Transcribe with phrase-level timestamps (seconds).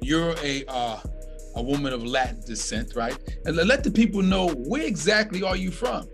[0.00, 1.00] you're a uh,
[1.54, 3.16] a woman of Latin descent, right?
[3.44, 6.08] And let the people know where exactly are you from?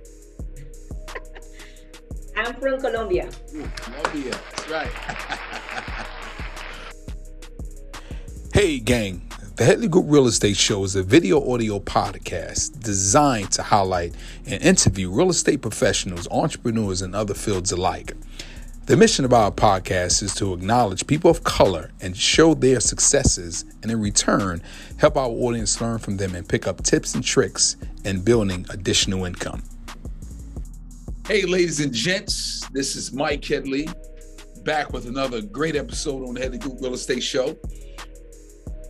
[2.36, 3.28] I'm from Colombia.
[3.54, 4.88] Ooh, Colombia, that's right.
[8.52, 9.21] hey, gang.
[9.56, 14.12] The Headley Group Real Estate Show is a video audio podcast designed to highlight
[14.46, 18.14] and interview real estate professionals, entrepreneurs, and other fields alike.
[18.87, 23.64] The mission of our podcast is to acknowledge people of color and show their successes,
[23.80, 24.60] and in return,
[24.98, 29.24] help our audience learn from them and pick up tips and tricks in building additional
[29.24, 29.62] income.
[31.26, 33.88] Hey, ladies and gents, this is Mike Headley
[34.64, 37.56] back with another great episode on the Headley Group Real Estate Show.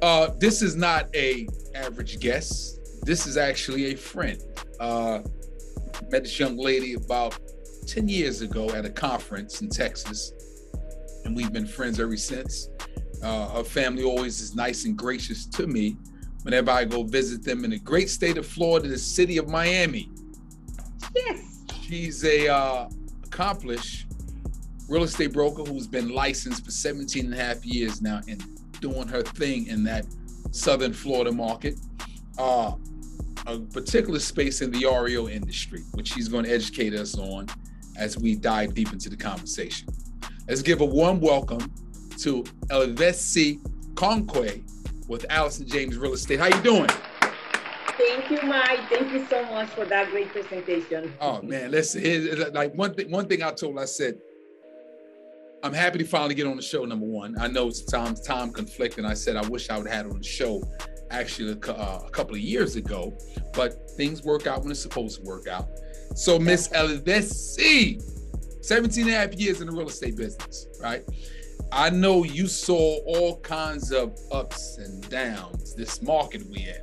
[0.03, 2.81] Uh, this is not a average guest.
[3.05, 4.43] This is actually a friend.
[4.81, 5.21] Uh,
[6.11, 7.39] met this young lady about
[7.85, 10.33] 10 years ago at a conference in Texas,
[11.25, 12.69] and we've been friends ever since.
[13.23, 15.97] Uh, her family always is nice and gracious to me
[16.43, 20.11] whenever I go visit them in the great state of Florida, the city of Miami.
[21.15, 21.63] Yes.
[21.83, 22.89] She's a uh,
[23.25, 24.07] accomplished
[24.89, 28.45] real estate broker who's been licensed for 17 and a half years now and
[28.81, 30.05] doing her thing in that
[30.51, 31.79] southern Florida market.
[32.37, 32.73] Uh,
[33.47, 37.47] a particular space in the REO industry, which she's going to educate us on
[37.97, 39.89] as we dive deep into the conversation.
[40.49, 41.73] Let's give a warm welcome
[42.19, 43.59] to Evelsi
[43.95, 44.63] Conqueth
[45.09, 46.41] with Allison James Real Estate.
[46.41, 46.89] How you doing?
[47.97, 48.81] Thank you, Mike.
[48.89, 51.13] Thank you so much for that great presentation.
[51.21, 52.53] Oh man, listen.
[52.53, 54.19] Like one thing, one thing I told, I said,
[55.63, 56.85] I'm happy to finally get on the show.
[56.85, 59.05] Number one, I know it's time time conflicting.
[59.05, 60.63] I said I wish I would have had on the show
[61.11, 63.17] actually uh, a couple of years ago,
[63.55, 65.69] but things work out when it's supposed to work out.
[66.15, 68.01] So Miss Evelsi,
[68.65, 71.03] 17 and a half years in the real estate business, right?
[71.73, 76.77] I know you saw all kinds of ups and downs this market we in.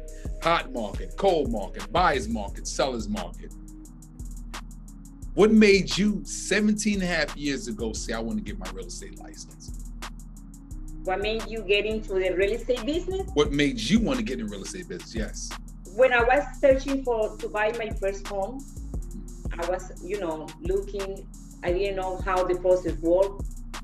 [0.44, 3.54] Hot market, cold market, buyer's market, seller's market.
[5.34, 8.70] What made you 17 and a half years ago say I want to get my
[8.72, 9.94] real estate license?
[11.06, 13.30] What made you get into the real estate business?
[13.34, 15.16] What made you want to get in real estate business?
[15.16, 15.50] Yes.
[15.96, 18.60] When I was searching for to buy my first home,
[19.58, 21.28] I was, you know, looking.
[21.64, 23.44] I didn't know how the process worked,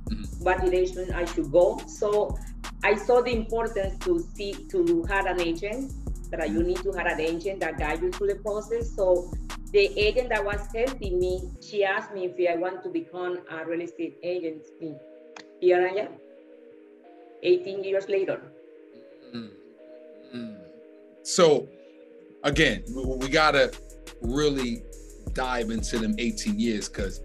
[0.10, 0.44] mm-hmm.
[0.44, 1.80] what direction I should go.
[1.88, 2.38] So
[2.84, 5.94] I saw the importance to see to have an agent
[6.32, 8.94] that you need to have an agent that guide you through the process.
[8.96, 9.32] So
[9.72, 13.66] the agent that was helping me, she asked me if I want to become a
[13.66, 14.64] real estate agent.
[15.60, 16.12] Here I am,
[17.44, 18.42] 18 years later.
[19.36, 20.54] Mm-hmm.
[21.24, 21.68] So
[22.44, 23.72] again, we gotta
[24.22, 24.84] really
[25.34, 27.22] dive into them 18 years because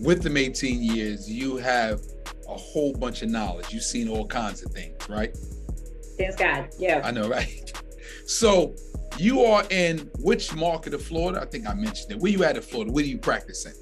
[0.00, 2.00] with them 18 years, you have
[2.48, 3.72] a whole bunch of knowledge.
[3.72, 5.36] You've seen all kinds of things, right?
[6.18, 6.68] Thanks God.
[6.78, 7.00] Yeah.
[7.04, 7.72] I know, right?
[8.26, 8.74] So
[9.18, 11.40] you are in which market of Florida?
[11.40, 12.18] I think I mentioned it.
[12.18, 12.92] Where you at in Florida?
[12.92, 13.74] Where are you practicing?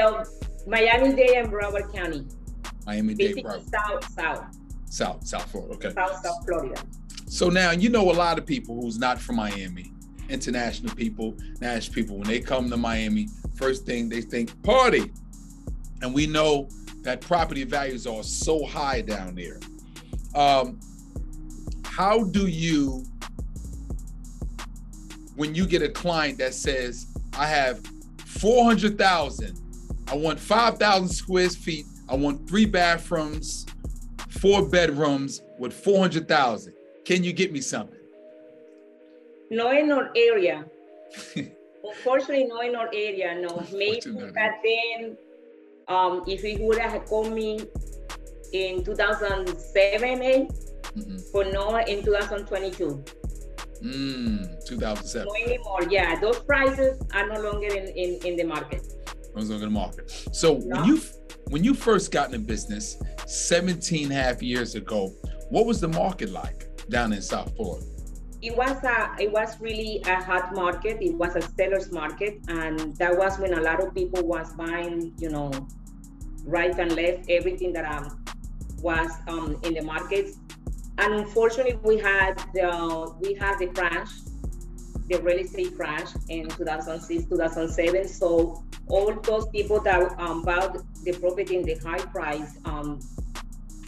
[0.00, 0.24] Um,
[0.66, 2.26] Miami-Dade and Broward County.
[2.86, 3.68] Miami-Dade, Broward.
[3.68, 4.44] South, South.
[4.88, 5.74] South, South Florida.
[5.74, 5.92] Okay.
[5.92, 6.80] South, South Florida.
[7.28, 9.92] So now you know a lot of people who's not from Miami
[10.28, 15.10] international people, national people, when they come to Miami, first thing they think party.
[16.02, 16.68] And we know
[17.02, 19.60] that property values are so high down there.
[20.34, 20.80] Um,
[21.84, 23.04] how do you,
[25.36, 27.06] when you get a client that says,
[27.38, 27.80] I have
[28.24, 29.60] 400,000,
[30.08, 33.66] I want 5,000 square feet, I want three bathrooms,
[34.28, 36.74] four bedrooms with 400,000.
[37.04, 37.98] Can you get me something?
[39.50, 40.64] No in our area.
[41.84, 43.38] Unfortunately, no in our area.
[43.40, 44.00] No, maybe
[44.34, 45.16] back then,
[45.88, 47.66] um, if we would have come in
[48.52, 50.46] in 2007, eh?
[50.96, 51.16] Mm-hmm.
[51.32, 53.04] but no in 2022.
[53.82, 55.28] Mm, 2007.
[55.28, 55.82] No anymore.
[55.90, 58.86] Yeah, those prices are no longer in, in, in the market.
[59.34, 60.10] No longer in the market.
[60.32, 60.80] So no.
[60.80, 61.00] when you
[61.48, 62.96] when you first got in business
[63.26, 65.12] 17 half years ago,
[65.50, 67.86] what was the market like down in South Florida?
[68.42, 70.98] It was a it was really a hot market.
[71.00, 75.12] It was a seller's market and that was when a lot of people was buying
[75.18, 75.50] you know
[76.44, 78.22] right and left everything that um,
[78.80, 80.38] was um, in the markets.
[80.98, 84.10] And unfortunately we had the we had the crash
[85.08, 91.12] the real estate crash in 2006 2007 so all those people that um, bought the
[91.20, 92.98] property in the high price um,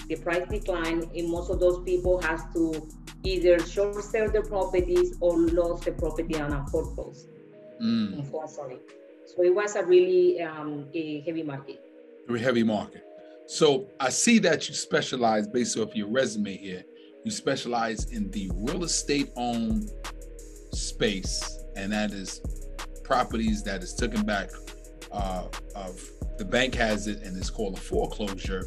[0.08, 2.88] the price decline and most of those people has to
[3.24, 7.28] either short sell the properties or lost the property on a foreclosure.
[7.82, 8.18] Mm.
[8.18, 8.78] Unfortunately.
[9.26, 11.80] So it was a really um, a heavy market.
[12.26, 13.04] Very heavy market.
[13.46, 16.84] So I see that you specialize based off your resume here
[17.24, 19.90] you specialize in the real estate owned
[20.72, 22.40] space, and that is
[23.04, 24.50] properties that is taken back
[25.12, 25.44] uh,
[25.74, 26.00] of
[26.38, 28.66] the bank has it and it's called a foreclosure.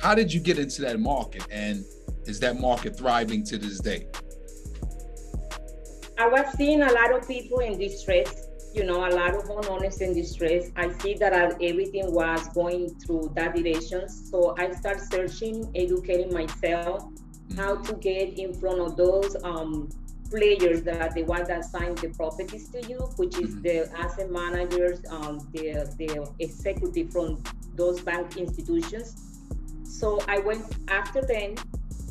[0.00, 1.84] How did you get into that market and
[2.26, 4.06] is that market thriving to this day?
[6.18, 10.00] I was seeing a lot of people in distress, you know, a lot of homeowners
[10.00, 10.70] in distress.
[10.76, 11.32] I see that
[11.62, 14.08] everything was going through that direction.
[14.08, 17.04] So I started searching, educating myself,
[17.56, 19.90] how to get in front of those um,
[20.30, 23.62] players that are the ones that sign the properties to you, which is mm-hmm.
[23.62, 27.42] the asset managers, um, the, the executive from
[27.74, 29.22] those bank institutions.
[29.84, 31.56] So I went after then,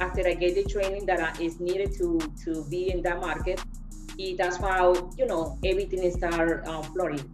[0.01, 3.63] after I get the training that is needed to, to be in that market,
[4.17, 7.31] it, that's how, you know, everything start um, flourishing.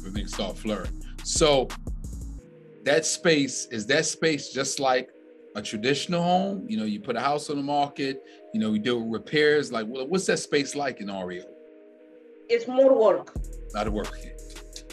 [0.00, 1.02] Everything start flourishing.
[1.24, 1.68] So
[2.84, 5.10] that space, is that space just like
[5.54, 6.66] a traditional home?
[6.68, 8.22] You know, you put a house on the market,
[8.52, 9.72] you know, we do repairs.
[9.72, 11.44] Like, what's that space like in REO?
[12.48, 13.34] It's more work.
[13.74, 14.12] A lot of work.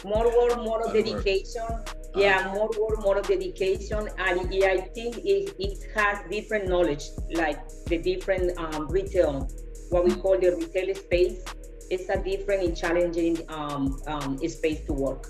[0.04, 1.62] More work, more dedication.
[1.62, 1.99] Uh-huh.
[2.16, 4.08] Yeah, more work, more dedication.
[4.18, 9.48] And yeah, I think it, it has different knowledge, like the different um, retail,
[9.90, 11.44] what we call the retail space.
[11.90, 15.26] It's a different and challenging um, um, space to work.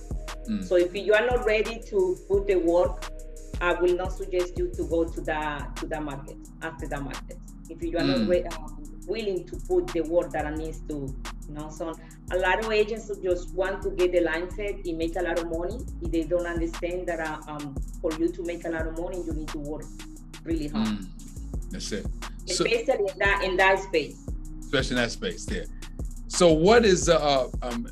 [0.48, 0.64] Mm.
[0.64, 3.10] So if you are not ready to put the work,
[3.60, 7.36] I will not suggest you to go to the to the market after the market
[7.70, 8.44] if you are mm.
[8.44, 11.14] not um, willing to put the work that I needs to
[11.48, 11.94] you know so
[12.32, 15.36] a lot of agents just want to get the line set and make a lot
[15.40, 15.80] of money.
[16.00, 19.20] If they don't understand that uh, um, for you to make a lot of money
[19.22, 19.84] you need to work
[20.44, 20.86] really hard.
[20.86, 21.08] Mm.
[21.70, 22.06] that's it.
[22.48, 24.26] Especially so, in that in that space.
[24.60, 25.66] Especially in that space there
[26.30, 27.88] so what is uh um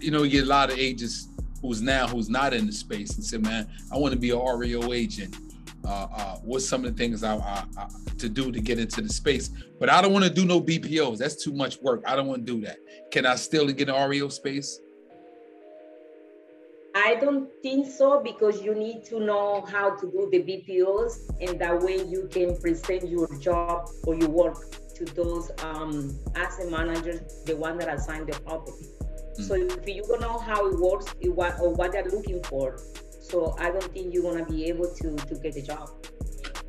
[0.00, 1.28] you know you get a lot of agents
[1.60, 4.56] who's now who's not in the space and say man i want to be a
[4.56, 5.36] reo agent
[5.84, 7.88] uh, uh, what's some of the things I, I, I,
[8.18, 9.50] to do to get into the space.
[9.78, 11.18] But I don't want to do no BPOs.
[11.18, 12.02] That's too much work.
[12.06, 12.78] I don't want to do that.
[13.10, 14.80] Can I still get an REO space?
[16.94, 21.58] I don't think so because you need to know how to do the BPOs, and
[21.58, 27.20] that way you can present your job or your work to those um, asset managers,
[27.44, 28.88] the one that assigned the property.
[29.38, 29.48] Mm.
[29.48, 32.78] So if you don't know how it works or what they're looking for,
[33.32, 35.88] so I don't think you're gonna be able to to get the job.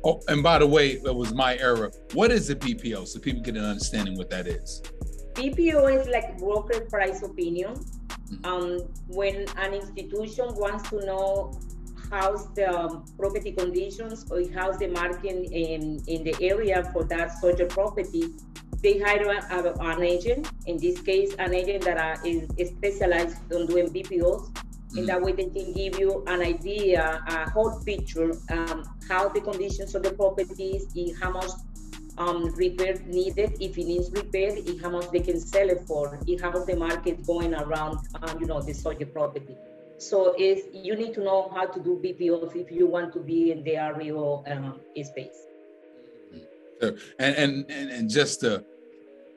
[0.02, 1.92] Oh, and by the way, that was my error.
[2.12, 3.06] What is a BPO?
[3.06, 4.82] So people get an understanding what that is.
[5.34, 7.74] BPO is like broker price opinion.
[7.74, 8.44] Mm-hmm.
[8.46, 11.58] Um, when an institution wants to know
[12.10, 17.32] how's the um, property conditions or how's the market in, in the area for that
[17.38, 18.28] such a property,
[18.82, 20.50] they hire a, an agent.
[20.66, 24.52] In this case, an agent that are, is specialized on doing BPOs
[24.96, 29.40] in that way they can give you an idea, a whole picture, um, how the
[29.40, 31.50] conditions of the properties, and how much
[32.18, 36.14] um, repair needed, if it needs repair, and how much they can sell it for,
[36.14, 39.56] and how the market going around, um, you know, the subject property.
[39.98, 43.52] So if you need to know how to do BPOs if you want to be
[43.52, 45.38] in the REO um, space.
[46.82, 48.64] And, and, and, and just to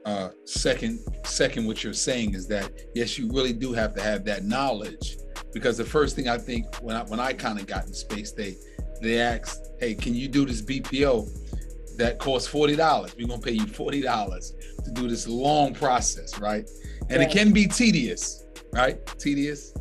[0.06, 4.26] uh, second, second, what you're saying is that, yes, you really do have to have
[4.26, 5.18] that knowledge
[5.58, 8.32] because the first thing I think when I when I kind of got in space,
[8.32, 8.56] they
[9.02, 13.16] they asked, "Hey, can you do this BPO that costs forty dollars?
[13.18, 14.54] We're gonna pay you forty dollars
[14.86, 16.70] to do this long process, right?
[17.10, 19.04] And it can be tedious, right?
[19.18, 19.74] Tedious.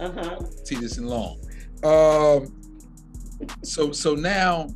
[0.00, 0.40] Uh huh.
[0.64, 1.38] Tedious and long.
[1.84, 2.56] Um.
[3.62, 4.68] So so now,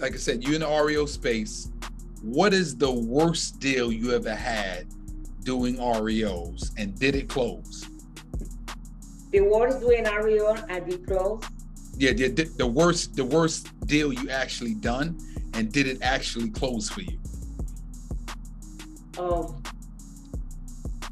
[0.00, 1.68] like I said, you're in the REO space.
[2.22, 4.86] What is the worst deal you ever had
[5.44, 7.88] doing REOs, and did it close?
[9.32, 11.42] The worst doing REO at the close.
[11.96, 15.18] Yeah, the, the worst the worst deal you actually done,
[15.54, 17.18] and did it actually close for you?
[19.18, 19.62] Um,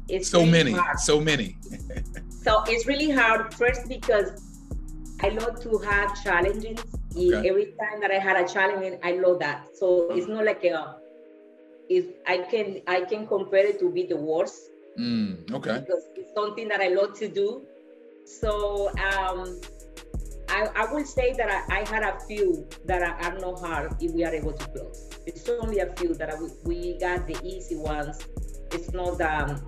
[0.07, 0.99] it's so really many, hard.
[0.99, 1.57] so many.
[2.29, 3.53] so it's really hard.
[3.53, 4.41] First, because
[5.21, 6.79] I love to have challenges.
[7.15, 7.49] Okay.
[7.49, 9.67] Every time that I had a challenge, I love that.
[9.75, 10.97] So it's not like a.
[11.89, 14.69] If I can, I can compare it to be the worst.
[14.97, 15.79] Mm, okay.
[15.79, 17.65] Because it's something that I love to do,
[18.25, 19.59] so um,
[20.49, 23.95] I, I will say that I, I, had a few that are, are not hard
[24.01, 25.09] if we are able to close.
[25.25, 28.27] It's only a few that we, we got the easy ones.
[28.71, 29.61] It's not um,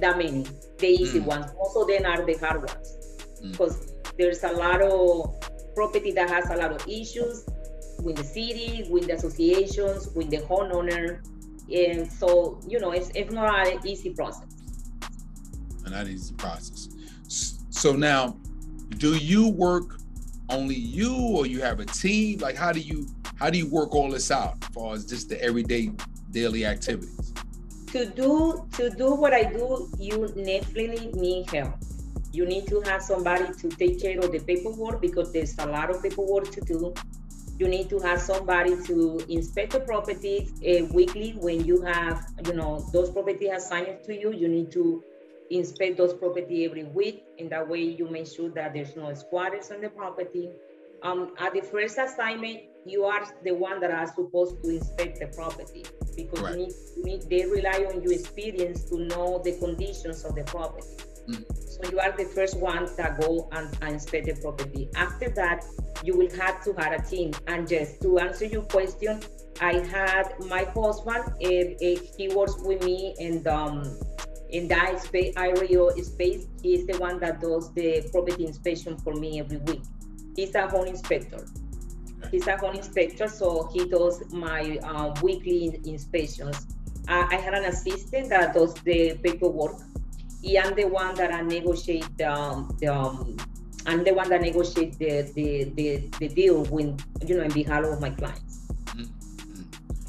[0.00, 0.44] that many,
[0.78, 1.26] the easy mm.
[1.26, 1.46] ones.
[1.56, 2.96] Most of them are the hard ones
[3.42, 4.16] because mm.
[4.18, 5.40] there's a lot of
[5.74, 7.46] property that has a lot of issues
[8.02, 11.20] with the city, with the associations, with the homeowner.
[11.74, 14.48] And so, you know, it's, it's not an easy process.
[15.88, 16.88] Not easy process.
[17.86, 18.36] So now,
[18.98, 20.00] do you work
[20.48, 22.40] only you or you have a team?
[22.40, 25.28] Like how do you how do you work all this out as far as just
[25.28, 25.92] the everyday
[26.32, 27.32] daily activities?
[27.92, 31.74] To do to do what I do, you definitely need help.
[32.32, 35.88] You need to have somebody to take care of the paperwork because there's a lot
[35.88, 36.92] of paperwork to do.
[37.56, 42.54] You need to have somebody to inspect the properties uh, weekly when you have, you
[42.54, 44.32] know, those properties assigned to you.
[44.32, 45.04] You need to
[45.50, 47.24] inspect those property every week.
[47.38, 50.50] In that way, you make sure that there's no squatters on the property.
[51.02, 55.26] Um, at the first assignment, you are the one that are supposed to inspect the
[55.26, 55.84] property
[56.16, 56.52] because right.
[56.52, 60.44] you need, you need, they rely on your experience to know the conditions of the
[60.44, 60.86] property.
[61.28, 61.44] Mm.
[61.68, 64.88] So you are the first one that go and, and inspect the property.
[64.94, 65.64] After that,
[66.02, 67.32] you will have to have a team.
[67.46, 69.20] And just to answer your question,
[69.60, 71.32] I had my husband.
[71.40, 73.98] If he works with me and um,
[74.50, 79.40] in that space, area space, is the one that does the property inspection for me
[79.40, 79.82] every week.
[80.34, 81.44] He's a home inspector.
[82.30, 86.66] He's a home inspector, so he does my uh, weekly inspections.
[87.08, 89.80] Uh, I had an assistant that does the paperwork.
[90.44, 93.36] I'm the one that I negotiate um, the, um,
[93.84, 97.84] I'm the one that negotiate the, the, the, the deal with, you know, in behalf
[97.84, 98.66] of my clients.
[98.86, 99.62] Mm-hmm.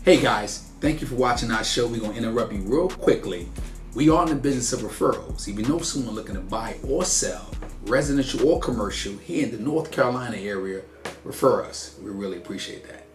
[0.03, 1.87] Hey guys, thank you for watching our show.
[1.87, 3.49] We're gonna interrupt you real quickly
[3.97, 5.47] we are in the business of referrals.
[5.47, 7.49] If you know someone looking to buy or sell,
[7.87, 10.83] residential or commercial, here in the North Carolina area,
[11.23, 11.97] refer us.
[11.99, 13.07] We really appreciate that.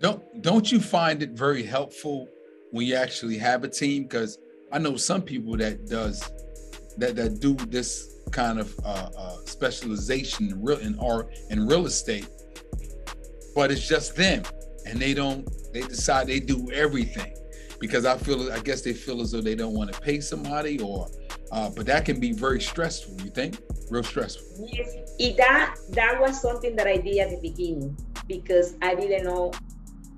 [0.00, 2.28] Don't don't you find it very helpful
[2.72, 4.02] when you actually have a team?
[4.02, 4.36] Because
[4.72, 6.28] I know some people that does
[6.98, 11.86] that that do this kind of uh, uh, specialization in real in art in real
[11.86, 12.28] estate,
[13.54, 14.42] but it's just them,
[14.86, 15.48] and they don't.
[15.72, 17.36] They decide they do everything
[17.78, 20.78] because I feel I guess they feel as though they don't want to pay somebody
[20.80, 21.08] or
[21.52, 23.20] uh, but that can be very stressful.
[23.22, 23.60] You think?
[23.90, 24.68] Real stressful.
[24.72, 29.52] Yes, that that was something that I did at the beginning because I didn't know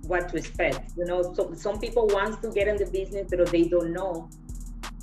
[0.03, 0.93] what to expect.
[0.97, 4.31] You know, so some people want to get in the business, but they don't know,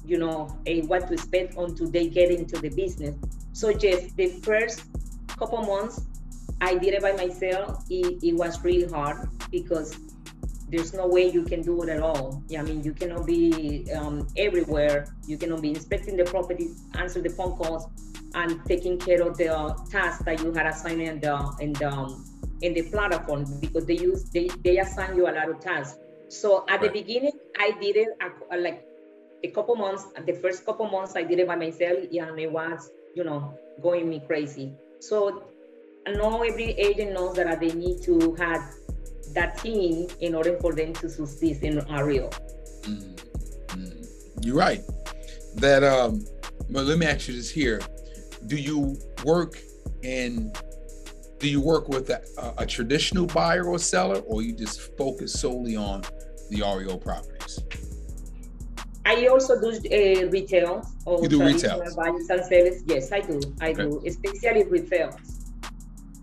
[0.04, 3.16] you know, eh, what to expect until they get into the business.
[3.54, 4.84] So just the first
[5.38, 6.02] couple months,
[6.62, 7.84] I did it by myself.
[7.90, 9.98] It, it was really hard because
[10.70, 12.44] there's no way you can do it at all.
[12.48, 15.08] Yeah, I mean, you cannot be um, everywhere.
[15.28, 17.88] You cannot be inspecting the property, answer the phone calls,
[18.34, 21.90] and taking care of the uh, tasks that you had assigned in the in the
[21.90, 22.26] um,
[22.62, 26.00] in the platform because they use they they assign you a lot of tasks.
[26.30, 26.82] So at right.
[26.82, 28.84] the beginning, I did it uh, like
[29.44, 30.06] a couple months.
[30.26, 34.10] The first couple months, I did it by myself, and it was you know going
[34.10, 34.74] me crazy.
[35.00, 35.44] So
[36.08, 38.62] I know every agent knows that they need to have
[39.36, 42.30] that team in order for them to succeed in REO.
[42.82, 44.42] Mm-hmm.
[44.42, 44.82] You're right.
[45.56, 46.26] That um,
[46.70, 47.82] well, let me ask you this here:
[48.48, 49.58] Do you work
[50.02, 50.52] in?
[51.40, 52.24] Do you work with a,
[52.58, 56.04] a traditional buyer or seller, or you just focus solely on
[56.50, 57.60] the REO properties?
[59.06, 60.88] I also do uh, retail.
[61.06, 61.82] Or you do retail.
[61.82, 62.84] And sellers.
[62.86, 63.40] Yes, I do.
[63.62, 63.84] I okay.
[63.84, 65.18] do, especially retail.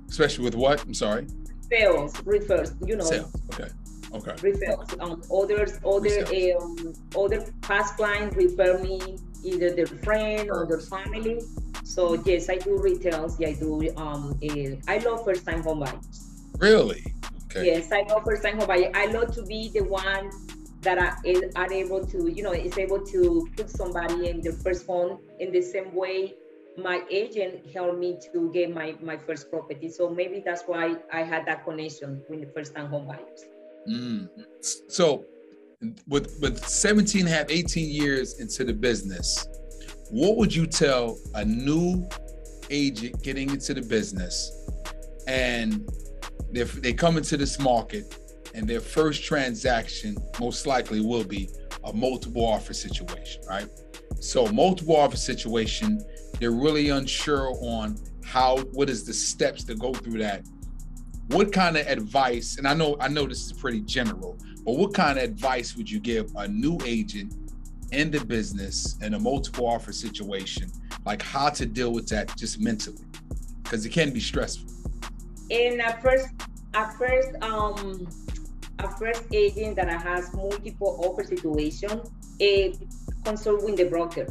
[0.08, 0.82] Especially with what?
[0.82, 1.26] I'm sorry
[1.72, 3.04] sales refers, you know.
[3.04, 3.32] Sales.
[3.52, 3.68] Okay.
[4.14, 4.34] Okay.
[4.42, 4.88] Refers.
[5.00, 6.24] Um, others, other,
[6.60, 11.40] um, other past clients refer me either their friend or their family.
[11.82, 13.40] So yes, I do retails.
[13.40, 13.90] Yeah, I do.
[13.96, 16.42] Um, uh, I love first time home buyers.
[16.58, 17.04] Really?
[17.46, 17.66] Okay.
[17.66, 18.92] Yes, I love first time home buyers.
[18.94, 20.30] I love to be the one
[20.82, 21.16] that are,
[21.56, 25.52] are able to, you know, is able to put somebody in their first home in
[25.52, 26.34] the same way
[26.76, 29.88] my agent helped me to get my, my first property.
[29.90, 33.44] So maybe that's why I had that connection with the first time home buyers.
[33.88, 34.28] Mm.
[34.88, 35.24] So
[36.08, 39.46] with with 17 half 18 years into the business,
[40.10, 42.08] what would you tell a new
[42.70, 44.50] agent getting into the business
[45.26, 45.88] and
[46.52, 48.16] they they come into this market
[48.54, 51.48] and their first transaction most likely will be
[51.84, 53.68] a multiple offer situation, right?
[54.20, 56.00] So multiple offer situation,
[56.38, 60.46] they're really unsure on how what is the steps to go through that.
[61.28, 64.94] What kind of advice and i know i know this is pretty general but what
[64.94, 67.34] kind of advice would you give a new agent
[67.90, 70.70] in the business in a multiple offer situation?
[71.04, 73.04] Like how to deal with that just mentally?
[73.62, 74.70] Because it can be stressful.
[75.50, 76.28] In a first
[76.74, 78.08] at first um
[78.84, 82.00] a first agent that has multiple offer situation
[82.40, 82.74] a
[83.24, 84.26] consult with the broker.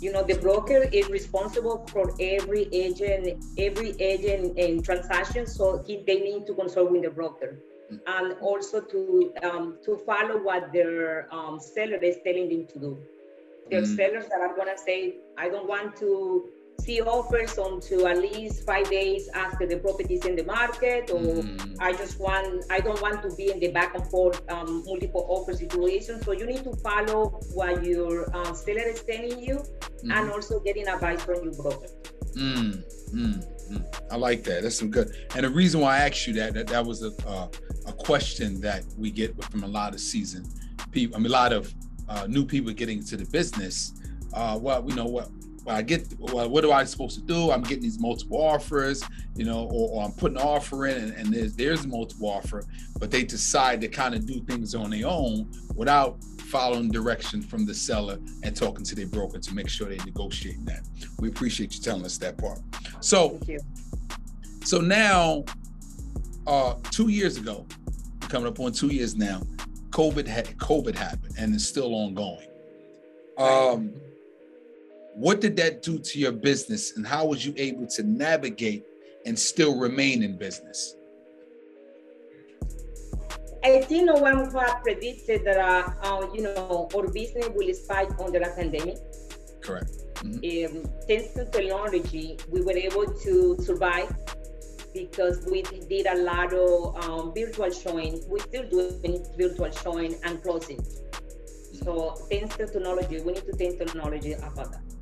[0.00, 6.02] You know the broker is responsible for every agent every agent in transaction so he,
[6.06, 7.58] they need to consult with the broker.
[8.06, 12.98] And also to um, to follow what their um, seller is telling them to do.
[13.70, 13.96] There are mm.
[13.96, 16.48] sellers that are going to say i don't want to
[16.80, 21.10] see offers on to at least five days after the property is in the market,
[21.10, 21.76] or mm.
[21.80, 25.26] I just want I don't want to be in the back and forth um, multiple
[25.28, 26.22] offer situation.
[26.22, 29.56] So you need to follow what your uh, seller is telling you,
[30.04, 30.12] mm.
[30.12, 31.88] and also getting advice from your broker.
[32.36, 32.82] Mm,
[33.14, 34.00] mm, mm.
[34.10, 34.62] I like that.
[34.62, 35.14] That's some good.
[35.34, 37.48] And the reason why I asked you that that, that was a uh,
[37.86, 40.48] a question that we get from a lot of seasoned
[40.90, 41.16] people.
[41.16, 41.72] I mean, a lot of
[42.08, 43.92] uh, new people getting into the business.
[44.32, 45.30] Uh, well, we know what
[45.66, 47.50] I get well, what am I supposed to do?
[47.50, 49.02] I'm getting these multiple offers,
[49.34, 52.28] you know, or, or I'm putting an offer in and, and, there's there's a multiple
[52.28, 52.64] offer,
[52.98, 57.64] but they decide to kind of do things on their own without following direction from
[57.64, 60.82] the seller and talking to their broker to make sure they negotiate that.
[61.18, 62.60] We appreciate you telling us that part.
[63.00, 63.40] So
[64.64, 65.44] so now
[66.46, 67.66] uh two years ago,
[68.20, 69.40] coming up on two years now,
[69.90, 72.48] COVID had COVID happened and it's still ongoing.
[73.38, 73.94] Um
[75.14, 78.84] what did that do to your business and how was you able to navigate
[79.26, 80.96] and still remain in business?
[83.62, 88.10] I think no one had predicted that, uh, uh, you know, our business will spike
[88.20, 88.98] under the pandemic.
[89.62, 89.90] Correct.
[90.16, 90.76] Mm-hmm.
[90.76, 94.14] Um, thanks to technology, we were able to survive
[94.92, 98.22] because we did a lot of um, virtual showing.
[98.28, 100.78] We're still doing virtual showing and closing.
[100.78, 101.84] Mm-hmm.
[101.84, 104.93] So thanks to technology, we need to thank technology about that.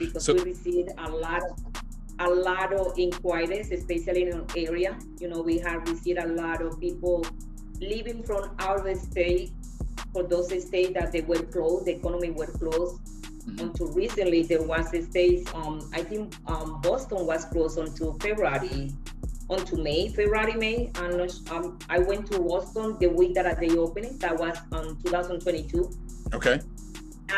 [0.00, 1.58] Because so, we received a lot of
[2.18, 4.98] a lot of inquiries, especially in our area.
[5.18, 7.24] You know, we have received a lot of people
[7.80, 9.52] leaving from our state
[10.12, 13.00] for those states that they were closed, the economy were closed.
[13.46, 13.60] Mm-hmm.
[13.60, 18.92] Until recently, there was a state, um, I think um, Boston was closed until February,
[19.48, 20.90] until May, February, May.
[20.96, 24.20] And um, I went to Boston the week that they opened.
[24.20, 25.90] That was um, 2022.
[26.34, 26.60] Okay.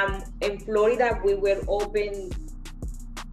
[0.01, 2.31] Um, in Florida, we were open.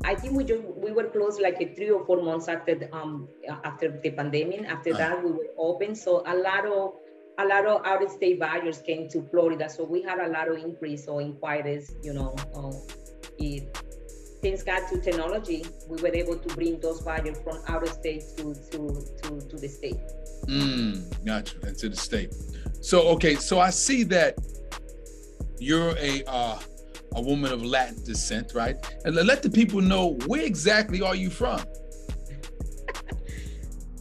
[0.05, 2.93] I think we just we were closed like a three or four months after the,
[2.95, 3.27] um
[3.63, 4.65] after the pandemic.
[4.65, 5.95] After that, we were open.
[5.95, 6.93] So a lot of
[7.37, 9.69] a lot of out of state buyers came to Florida.
[9.69, 11.93] So we had a lot of increase or inquiries.
[12.01, 12.71] You know, uh,
[13.37, 13.77] it,
[14.41, 15.65] things got to technology.
[15.89, 19.55] We were able to bring those buyers from out of state to to to, to
[19.57, 19.99] the state.
[20.47, 22.33] Mm, gotcha, and to the state.
[22.81, 24.37] So okay, so I see that
[25.59, 26.59] you're a uh,
[27.15, 28.75] a woman of Latin descent, right?
[29.05, 31.61] And let the people know where exactly are you from?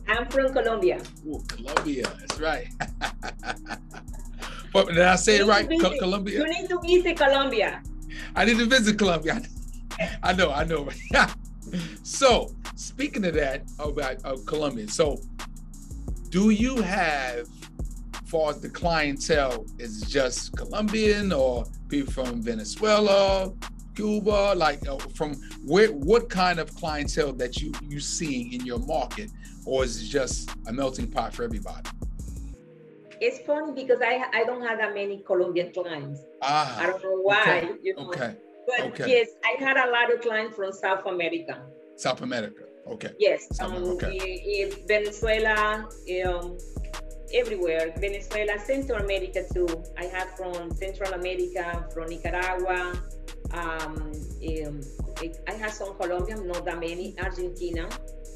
[0.08, 1.00] I'm from Colombia.
[1.28, 2.68] Oh, Colombia, that's right.
[4.72, 5.68] but did I say it right?
[5.68, 6.38] Visit, Colombia.
[6.40, 7.82] You need to visit Colombia.
[8.34, 9.42] I need to visit Colombia.
[10.22, 10.88] I know, I know.
[12.02, 15.20] so, speaking of that, about uh, Colombia, so
[16.30, 17.46] do you have
[18.26, 23.52] far as the clientele is just Colombian or people from Venezuela,
[23.94, 28.78] Cuba, like uh, from where what kind of clientele that you you seeing in your
[28.78, 29.30] market,
[29.66, 31.90] or is it just a melting pot for everybody?
[33.20, 36.20] It's funny because I I don't have that many Colombian clients.
[36.42, 37.42] Ah, I don't know why.
[37.42, 37.74] Okay.
[37.82, 38.08] You know?
[38.08, 38.36] okay.
[38.68, 39.08] But okay.
[39.08, 41.62] yes, I had a lot of clients from South America.
[41.96, 42.64] South America.
[42.86, 43.12] Okay.
[43.18, 43.48] Yes.
[43.56, 44.16] South, um, okay.
[44.16, 45.88] In, in Venezuela,
[46.26, 46.58] um,
[47.34, 49.68] everywhere venezuela central america too.
[49.96, 53.00] I have from central america from nicaragua
[53.52, 54.12] um,
[54.48, 54.80] um,
[55.48, 57.88] i have some colombian not that many argentina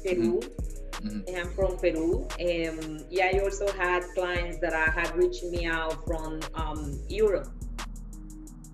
[0.03, 0.39] peru.
[0.39, 1.35] Mm-hmm.
[1.35, 2.27] i am from peru.
[2.39, 7.49] Um, yeah i also had clients that I had reached me out from um, europe.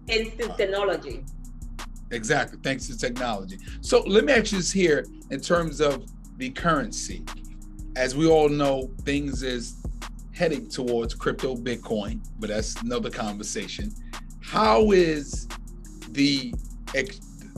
[0.07, 1.23] Thanks to technology.
[2.11, 3.57] Exactly thanks to technology.
[3.81, 6.05] So let me ask you this here in terms of
[6.37, 7.23] the currency.
[7.95, 9.78] As we all know things is
[10.39, 13.93] heading towards crypto Bitcoin, but that's another conversation.
[14.39, 15.49] How is
[16.11, 16.53] the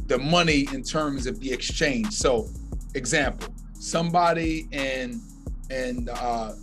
[0.08, 2.12] the money in terms of the exchange?
[2.12, 2.50] So,
[2.96, 5.22] example, somebody in
[5.70, 6.56] in uh,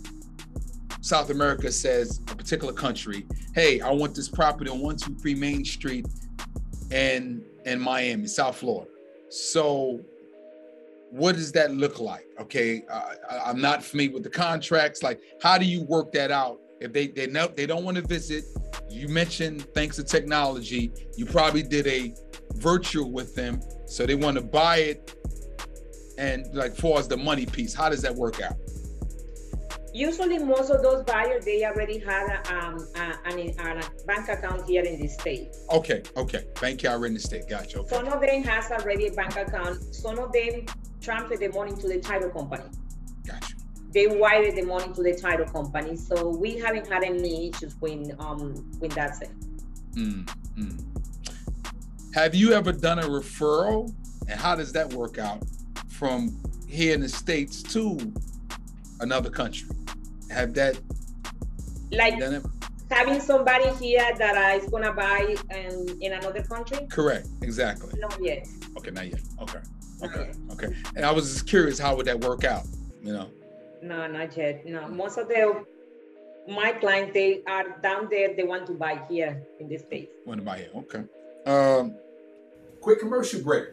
[0.99, 5.35] South America says a particular country, "Hey, I want this property on one two three
[5.35, 6.05] Main Street
[6.91, 8.91] in in Miami, South Florida."
[9.29, 10.01] So
[11.11, 12.27] what does that look like?
[12.39, 13.13] Okay, uh,
[13.45, 15.03] I'm not familiar with the contracts.
[15.03, 16.59] Like, how do you work that out?
[16.79, 18.45] If they they know they don't want to visit,
[18.89, 22.13] you mentioned thanks to technology, you probably did a
[22.55, 25.15] virtual with them, so they want to buy it.
[26.17, 28.55] And like, far as the money piece, how does that work out?
[29.93, 34.67] Usually, most of those buyers they already had a, um, a, a, a bank account
[34.67, 35.55] here in the state.
[35.71, 37.47] Okay, okay, bank here in the state.
[37.49, 37.79] Gotcha.
[37.79, 37.95] Okay.
[37.95, 39.81] Some of them has already a bank account.
[39.95, 40.65] Some of them
[41.01, 42.65] transfer the money to the title company.
[43.25, 43.55] Gotcha.
[43.91, 48.15] They wired the money to the title company, so we haven't had any issues when
[48.19, 49.31] um when that's it.
[49.95, 50.85] Mm, mm.
[52.13, 53.93] Have you ever done a referral
[54.29, 55.43] And how does that work out
[55.87, 57.97] from here in the States to
[58.99, 59.67] another country?
[60.29, 60.79] Have that
[61.91, 62.21] like
[62.91, 66.85] having somebody here that uh, is gonna buy in, in another country?
[66.89, 67.99] Correct, exactly.
[67.99, 68.47] Not yet.
[68.77, 69.21] Okay, not yet.
[69.41, 69.59] Okay.
[70.01, 70.31] Okay.
[70.51, 70.73] Okay.
[70.95, 72.63] And I was just curious how would that work out,
[73.01, 73.29] you know?
[73.81, 74.65] No, not yet.
[74.65, 74.87] No.
[74.87, 75.65] Most of the
[76.47, 80.11] my clients they are down there, they want to buy here in the States.
[80.25, 80.69] Want to buy here.
[80.75, 81.03] Okay.
[81.45, 81.95] Um
[82.81, 83.69] quick commercial break.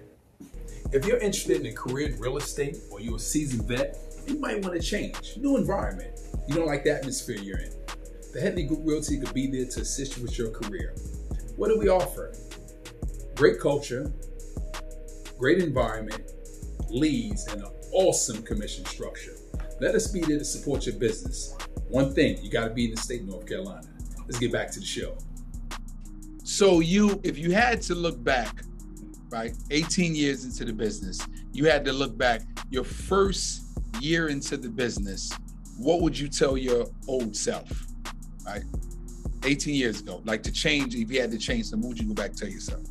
[0.92, 4.38] If you're interested in a career in real estate or you're a seasoned vet, you
[4.38, 5.36] might want to change.
[5.36, 6.20] New environment.
[6.48, 7.72] You don't like the atmosphere you're in.
[8.32, 10.94] The Headley Group Realty could be there to assist you with your career.
[11.56, 12.34] What do we offer?
[13.34, 14.12] Great culture,
[15.38, 16.30] great environment,
[16.88, 19.34] leads, and an awesome commission structure.
[19.80, 21.54] Let us be there to support your business.
[21.88, 23.86] One thing, you got to be in the state of North Carolina.
[24.20, 25.16] Let's get back to the show.
[26.44, 28.62] So you, if you had to look back,
[29.30, 33.65] right, 18 years into the business, you had to look back your first
[34.00, 35.32] year into the business,
[35.78, 37.70] what would you tell your old self,
[38.44, 38.62] right?
[39.44, 42.08] 18 years ago, like to change, if you had to change something, what would you
[42.08, 42.82] go back tell yourself?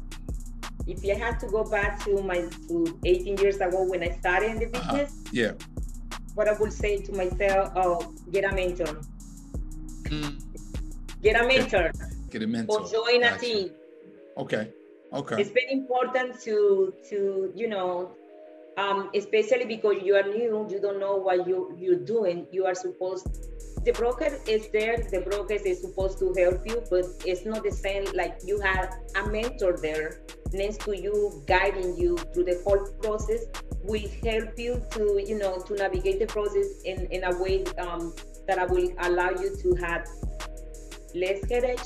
[0.87, 4.51] if you had to go back to my to 18 years ago when I started
[4.51, 4.91] in the uh-huh.
[4.91, 5.29] business, uh-huh.
[5.31, 5.51] yeah,
[6.35, 9.01] what I would say to myself, oh, get a mentor.
[10.03, 10.43] Mm.
[11.23, 11.91] Get a mentor.
[12.29, 12.81] Get a mentor.
[12.81, 13.35] Or join gotcha.
[13.35, 13.69] a team.
[14.37, 14.71] Okay.
[15.13, 15.41] Okay.
[15.41, 18.11] It's very important to to you know,
[18.77, 22.47] um, especially because you are new, you don't know what you you're doing.
[22.51, 23.27] You are supposed
[23.85, 27.71] the broker is there the broker is supposed to help you but it's not the
[27.71, 30.21] same like you have a mentor there
[30.53, 33.45] next to you guiding you through the whole process
[33.83, 38.15] We help you to you know to navigate the process in in a way um,
[38.47, 40.07] that will allow you to have
[41.13, 41.85] less headache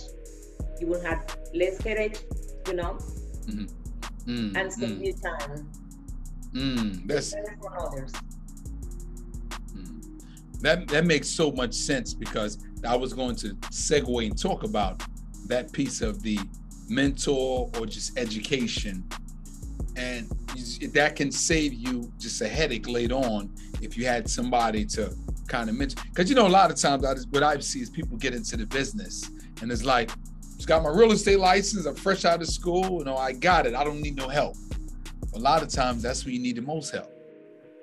[0.79, 1.19] you will have
[1.53, 2.23] less headache
[2.67, 2.93] you know
[3.51, 3.67] mm-hmm.
[4.31, 5.05] mm, and save mm.
[5.07, 5.67] you time
[6.53, 7.33] mm, that's
[10.61, 15.03] that that makes so much sense because I was going to segue and talk about
[15.47, 16.39] that piece of the
[16.89, 19.07] mentor or just education,
[19.95, 20.29] and
[20.93, 25.13] that can save you just a headache later on if you had somebody to
[25.47, 26.03] kind of mentor.
[26.09, 28.33] Because you know, a lot of times I just, what I see is people get
[28.33, 29.29] into the business
[29.61, 30.11] and it's like,
[30.55, 31.85] it's got my real estate license.
[31.85, 32.99] I'm fresh out of school.
[32.99, 33.75] You know, I got it.
[33.75, 34.55] I don't need no help.
[35.33, 37.11] A lot of times that's when you need the most help,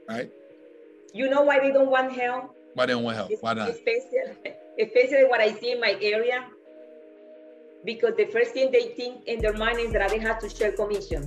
[0.09, 0.31] right?
[1.15, 2.55] You know why they don't want help?
[2.75, 3.31] Why they don't want help?
[3.41, 3.71] Why not?
[3.71, 4.19] Especially,
[4.81, 6.45] especially what I see in my area,
[7.85, 10.73] because the first thing they think in their mind is that they have to share
[10.73, 11.27] commission.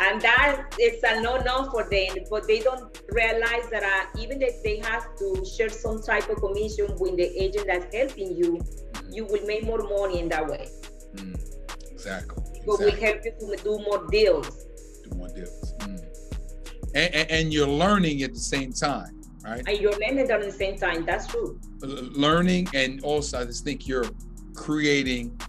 [0.00, 4.62] And that is a no-no for them, but they don't realize that uh, even if
[4.62, 8.60] they have to share some type of commission with the agent that's helping you,
[9.10, 10.68] you will make more money in that way.
[11.16, 11.36] Mm.
[11.90, 12.44] Exactly.
[12.66, 12.86] But exactly.
[12.86, 14.66] will help you to do more deals.
[15.04, 15.74] Do more deals.
[15.80, 16.04] Mm.
[16.94, 19.18] And, and, and, you're learning at the same time
[19.48, 19.64] right?
[19.66, 21.04] And you're learning at the same time.
[21.04, 21.58] That's true.
[21.80, 24.06] Learning, and also I just think you're
[24.54, 25.40] creating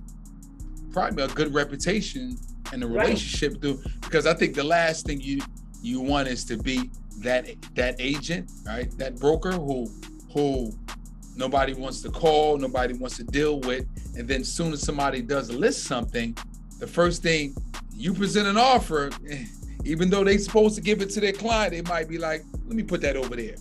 [0.92, 2.38] probably a good reputation
[2.72, 3.62] and a relationship right.
[3.62, 5.40] through because I think the last thing you
[5.82, 8.90] you want is to be that that agent, right?
[8.98, 9.88] That broker who
[10.34, 10.72] who
[11.36, 13.86] nobody wants to call, nobody wants to deal with,
[14.18, 16.38] and then soon as somebody does list something,
[16.80, 17.56] the first thing
[17.94, 19.10] you present an offer,
[19.86, 22.76] even though they're supposed to give it to their client, they might be like, "Let
[22.76, 23.56] me put that over there."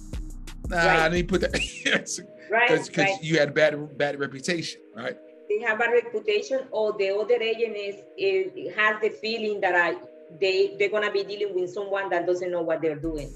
[0.68, 0.98] Nah, right.
[1.00, 1.54] I didn't put that.
[2.50, 2.68] right.
[2.68, 3.22] Because right.
[3.22, 5.16] you had a bad bad reputation, right?
[5.48, 9.96] They have a reputation, or the other agent is, is has the feeling that I
[10.40, 13.32] they they're gonna be dealing with someone that doesn't know what they're doing.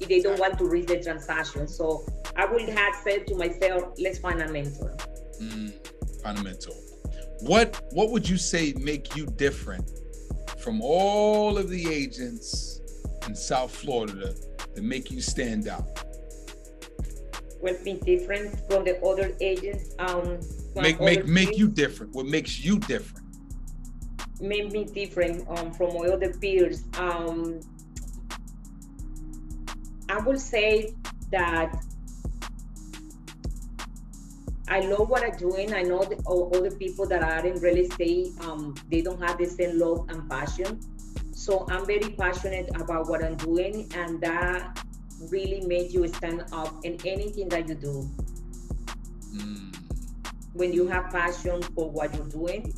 [0.00, 2.04] If they don't want to read the transaction, so
[2.36, 4.94] I would have said to myself, let's find a mentor.
[5.40, 5.72] Mm,
[6.22, 6.74] find a mentor.
[7.40, 9.90] What what would you say make you different
[10.58, 12.80] from all of the agents
[13.26, 14.34] in South Florida
[14.74, 15.86] that make you stand out?
[17.60, 19.94] will be different from the other agents.
[19.98, 20.38] Um,
[20.74, 22.12] make make make you different.
[22.12, 23.26] What makes you different?
[24.40, 26.84] Make me different um, from my other peers.
[26.98, 27.60] Um,
[30.08, 30.94] I will say
[31.30, 31.74] that
[34.68, 35.72] I love what I'm doing.
[35.72, 39.46] I know all the people that are in real estate, um, they don't have the
[39.46, 40.80] same love and passion.
[41.32, 44.84] So I'm very passionate about what I'm doing, and that
[45.30, 48.10] really made you stand up in anything that you do.
[49.36, 49.76] Mm.
[50.54, 52.74] When you have passion for what you're doing,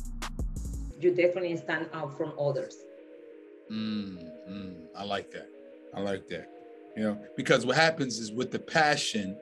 [0.99, 2.75] you definitely stand out from others.
[3.71, 5.47] Mm, mm, I like that.
[5.95, 6.49] I like that.
[6.95, 9.37] You know, because what happens is with the passion,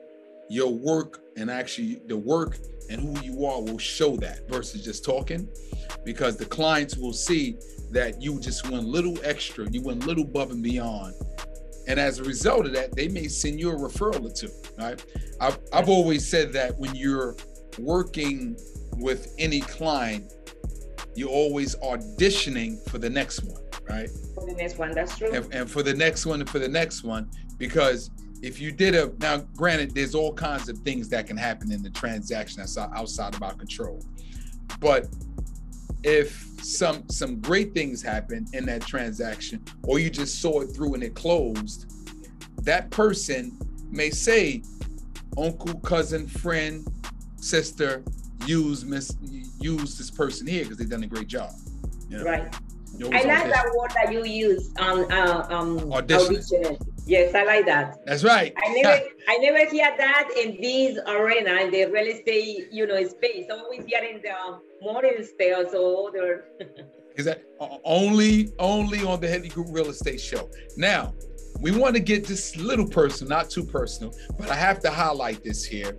[0.48, 2.58] your work and actually the work
[2.90, 5.48] and who you are will show that versus just talking
[6.04, 7.56] because the clients will see
[7.90, 11.14] that you just went a little extra, you went a little above and beyond.
[11.86, 15.02] And as a result of that, they may send you a referral or two, right?
[15.40, 17.34] I've, I've always said that when you're
[17.78, 18.58] working
[18.96, 20.32] with any client,
[21.14, 24.10] you're always auditioning for the next one, right?
[24.34, 25.32] For the next one, that's true.
[25.32, 28.10] And, and for the next one and for the next one, because
[28.42, 31.82] if you did a now granted there's all kinds of things that can happen in
[31.82, 34.04] the transaction that's outside of our control.
[34.80, 35.06] But
[36.04, 40.94] if some some great things happen in that transaction or you just saw it through
[40.94, 41.92] and it closed
[42.62, 43.56] that person
[43.90, 44.62] may say
[45.36, 46.86] uncle cousin friend
[47.36, 48.04] sister
[48.46, 49.16] use miss
[49.60, 51.52] use this person here because they've done a great job.
[52.08, 52.24] You know?
[52.24, 52.54] right.
[53.00, 53.66] I like that?
[53.76, 56.76] word that you use um, uh, um audition.
[57.08, 58.04] Yes, I like that.
[58.04, 58.52] That's right.
[58.62, 63.02] I never, I never hear that in this arena in the real estate, you know,
[63.08, 63.46] space.
[63.50, 66.44] Always hear in the morning sales or other.
[67.16, 67.42] Is that
[67.84, 70.48] only, only on the Headley Group Real Estate Show?
[70.76, 71.14] Now,
[71.60, 75.42] we want to get this little personal, not too personal, but I have to highlight
[75.42, 75.98] this here.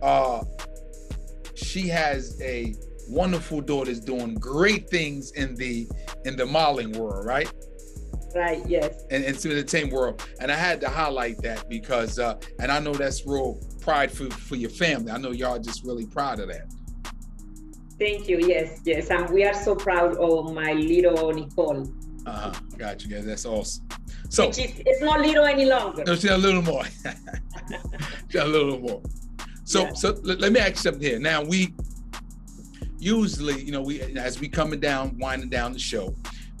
[0.00, 0.44] Uh,
[1.54, 2.74] she has a
[3.08, 5.88] wonderful daughter doing great things in the
[6.24, 7.52] in the modeling world, right?
[8.34, 8.62] Right.
[8.66, 9.04] Yes.
[9.10, 12.78] And into the team world, and I had to highlight that because, uh, and I
[12.80, 15.10] know that's real pride for for your family.
[15.10, 16.70] I know y'all just really proud of that.
[17.98, 18.38] Thank you.
[18.38, 18.80] Yes.
[18.84, 19.10] Yes.
[19.10, 21.86] And we are so proud of my little Nicole.
[22.26, 22.52] Uh huh.
[22.76, 23.24] Got you guys.
[23.24, 23.86] That's awesome.
[24.28, 26.04] So is, it's not little any longer.
[26.04, 26.84] No, she's a little more.
[28.28, 29.02] she's a little more.
[29.64, 29.92] So, yeah.
[29.94, 31.18] so let me ask you something here.
[31.18, 31.74] Now we
[32.98, 36.14] usually, you know, we as we coming down, winding down the show,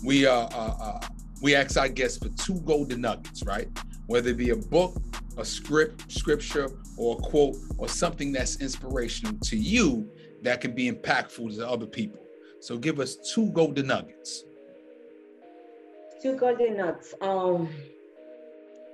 [0.04, 1.00] we uh, uh, uh
[1.42, 3.68] we ask our guests for two golden nuggets, right?
[4.06, 4.96] Whether it be a book,
[5.36, 10.08] a script, scripture, or a quote, or something that's inspirational to you
[10.42, 12.20] that can be impactful to other people.
[12.60, 14.44] So give us two golden nuggets.
[16.22, 17.14] Two golden nuggets.
[17.20, 17.68] Um,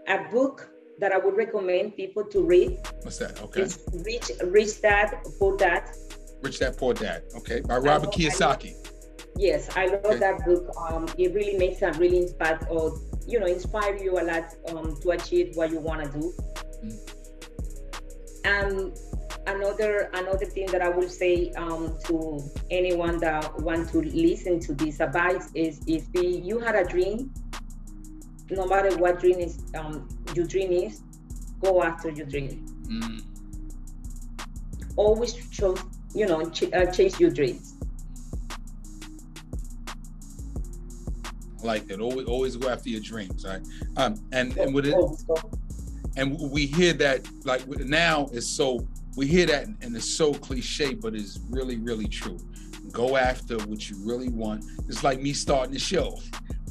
[0.09, 2.79] a book that I would recommend people to read.
[3.03, 3.41] What's that?
[3.41, 3.63] Okay.
[3.63, 5.85] It's Rich Rich Dad Poor Dad
[6.43, 7.23] Rich Dad Poor Dad.
[7.37, 8.82] Okay, by Robert love, Kiyosaki.
[9.37, 10.19] Yes, I love okay.
[10.19, 10.71] that book.
[10.77, 14.97] Um, it really makes a really inspire or you know inspire you a lot um,
[15.03, 16.35] to achieve what you want to do.
[16.85, 16.99] Mm.
[18.45, 18.99] And
[19.47, 22.41] another another thing that I will say um, to
[22.71, 27.33] anyone that want to listen to this advice is if you had a dream,
[28.51, 31.03] no matter what dream is um, your dream is,
[31.61, 32.67] go after your dream.
[32.89, 33.23] Mm.
[34.97, 35.79] Always choose
[36.15, 37.72] you know, ch- uh, chase your dreams.
[41.65, 42.01] Like that.
[42.01, 43.63] Always, always go after your dreams, right?
[43.97, 44.95] Um, and and with it,
[46.17, 50.95] and we hear that like now is so we hear that and it's so cliche,
[50.95, 52.39] but it's really, really true.
[52.91, 54.65] Go after what you really want.
[54.89, 56.19] It's like me starting the show.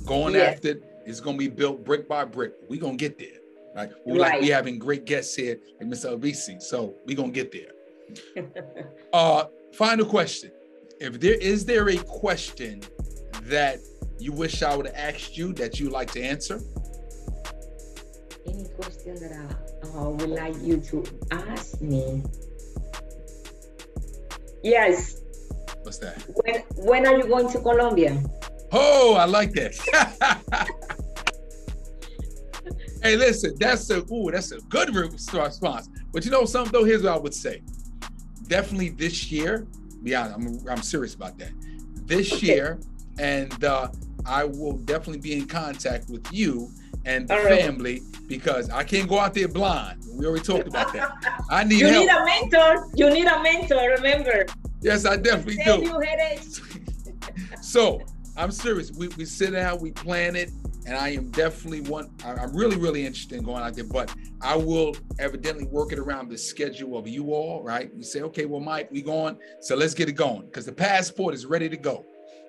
[0.06, 0.56] Going yes.
[0.56, 2.54] after it is gonna be built brick by brick.
[2.68, 3.40] we gonna get there.
[3.76, 3.90] Right.
[4.06, 4.34] We're right.
[4.34, 6.18] like we having great guests here like Mr.
[6.18, 6.62] Obisi.
[6.62, 7.72] So we gonna get there.
[9.14, 10.52] uh, final question.
[11.00, 12.82] If there is there a question
[13.50, 13.80] that
[14.20, 16.60] you wish I would have asked you that you like to answer?
[18.46, 19.48] Any question that I
[19.98, 22.24] uh, would like you to ask me?
[24.64, 25.22] Yes.
[25.84, 26.24] What's that?
[26.44, 28.22] When when are you going to Colombia?
[28.72, 29.74] Oh, I like that.
[33.04, 35.90] hey, listen, that's a ooh, that's a good response.
[36.14, 36.86] But you know something though?
[36.86, 37.64] Here's what I would say
[38.52, 39.66] definitely this year.
[40.04, 41.52] Yeah, I'm I'm serious about that.
[42.06, 42.48] This okay.
[42.48, 42.80] year,
[43.22, 43.88] and uh,
[44.26, 46.72] I will definitely be in contact with you
[47.06, 47.62] and the right.
[47.62, 50.04] family because I can't go out there blind.
[50.14, 51.12] We already talked about that.
[51.50, 52.06] I need you help.
[52.06, 52.88] need a mentor.
[52.96, 53.96] You need a mentor.
[53.98, 54.46] Remember.
[54.82, 55.94] Yes, I definitely do.
[57.62, 58.02] so
[58.36, 58.92] I'm serious.
[58.92, 60.52] We we sit down, we plan it,
[60.88, 62.10] and I am definitely one.
[62.26, 66.30] I'm really, really interested in going out there, but I will evidently work it around
[66.30, 67.92] the schedule of you all, right?
[67.96, 71.36] You say, okay, well, Mike, we going, so let's get it going because the passport
[71.36, 72.06] is ready to go,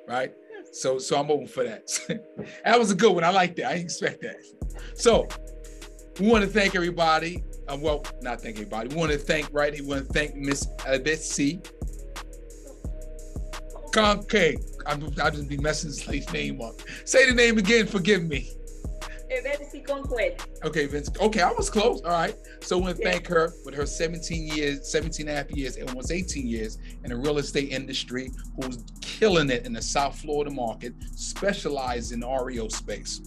[0.08, 0.32] right?
[0.72, 1.86] So, so I'm open for that.
[2.64, 3.24] that was a good one.
[3.24, 3.66] I like that.
[3.66, 4.36] I didn't expect that.
[4.94, 5.28] So,
[6.18, 7.42] we want to thank everybody.
[7.68, 8.88] Um, well, not thank everybody.
[8.88, 9.72] We want to thank, right?
[9.72, 10.66] We want to thank Miss
[11.04, 11.60] Betsy
[13.92, 14.58] Concave.
[14.86, 16.74] I'm, I'm just be messing this lady's name up.
[17.04, 17.86] Say the name again.
[17.86, 18.50] Forgive me.
[20.64, 21.10] Okay, Vince.
[21.20, 22.00] Okay, I was close.
[22.02, 22.34] All right.
[22.60, 25.76] So we want to thank her with her 17 years, 17 and a half years,
[25.76, 30.18] and almost 18 years in the real estate industry, who's killing it in the South
[30.18, 33.20] Florida market, specialized in REO space.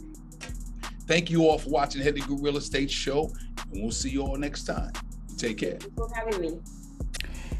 [1.07, 3.31] Thank you all for watching Headley Group Real Estate Show,
[3.71, 4.91] and we'll see you all next time.
[5.37, 5.77] Take care.
[5.77, 6.59] Thanks for having me.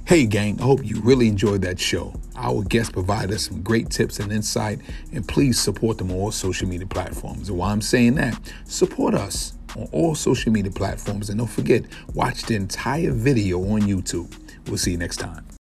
[0.08, 2.14] Hey, gang, I hope you really enjoyed that show.
[2.36, 4.80] Our guests provided us some great tips and insight,
[5.12, 7.50] and please support them on all social media platforms.
[7.50, 11.86] And while I'm saying that, support us on all social media platforms, and don't forget,
[12.14, 14.32] watch the entire video on YouTube.
[14.68, 15.46] We'll see you next time.